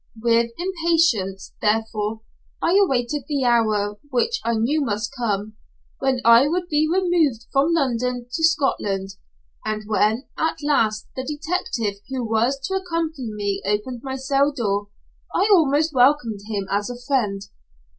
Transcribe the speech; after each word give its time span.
With 0.19 0.49
impatience, 0.57 1.53
therefore, 1.61 2.21
I 2.59 2.75
awaited 2.83 3.25
the 3.27 3.43
hour, 3.43 3.99
which 4.09 4.41
I 4.43 4.55
knew 4.55 4.83
must 4.83 5.13
come, 5.15 5.57
when 5.99 6.21
I 6.25 6.47
would 6.47 6.67
be 6.69 6.89
removed 6.91 7.45
from 7.53 7.73
London 7.73 8.25
to 8.33 8.43
Scotland; 8.43 9.09
and 9.63 9.83
when, 9.85 10.23
at 10.39 10.57
last, 10.63 11.07
the 11.15 11.23
detective 11.23 12.01
who 12.09 12.27
was 12.27 12.59
to 12.61 12.73
accompany 12.81 13.29
me 13.31 13.61
opened 13.63 14.01
my 14.01 14.15
cell 14.15 14.51
door, 14.51 14.87
I 15.35 15.47
almost 15.53 15.93
welcomed 15.93 16.39
him 16.47 16.65
as 16.71 16.89
a 16.89 16.97
friend. 16.99 17.43